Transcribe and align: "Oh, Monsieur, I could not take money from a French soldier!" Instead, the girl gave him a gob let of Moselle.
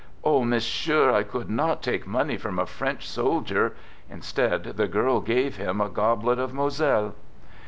"Oh, 0.31 0.43
Monsieur, 0.43 1.11
I 1.13 1.21
could 1.21 1.47
not 1.47 1.83
take 1.83 2.07
money 2.07 2.35
from 2.35 2.57
a 2.57 2.65
French 2.65 3.07
soldier!" 3.07 3.75
Instead, 4.09 4.63
the 4.63 4.87
girl 4.87 5.21
gave 5.21 5.57
him 5.57 5.79
a 5.79 5.89
gob 5.89 6.23
let 6.23 6.39
of 6.39 6.55
Moselle. 6.55 7.13